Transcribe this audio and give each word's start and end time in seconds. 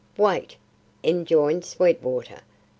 "Wait," 0.17 0.57
enjoined 1.03 1.63
Sweetwater. 1.63 2.39